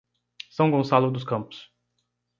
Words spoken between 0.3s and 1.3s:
São Gonçalo dos